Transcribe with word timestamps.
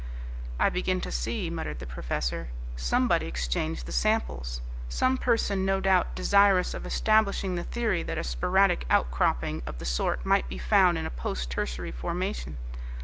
"I 0.59 0.69
begin 0.69 0.99
to 1.01 1.11
see," 1.11 1.51
muttered 1.51 1.77
the 1.77 1.85
professor. 1.85 2.47
"Somebody 2.75 3.27
exchanged 3.27 3.85
the 3.85 3.91
samples, 3.91 4.61
some 4.89 5.15
person 5.15 5.63
no 5.63 5.79
doubt 5.79 6.15
desirous 6.15 6.73
of 6.73 6.87
establishing 6.87 7.53
the 7.53 7.63
theory 7.63 8.01
that 8.01 8.17
a 8.17 8.23
sporadic 8.23 8.85
outcropping 8.89 9.61
of 9.67 9.77
the 9.77 9.85
sort 9.85 10.25
might 10.25 10.49
be 10.49 10.57
found 10.57 10.97
in 10.97 11.05
a 11.05 11.11
post 11.11 11.51
tertiary 11.51 11.91
formation. 11.91 12.57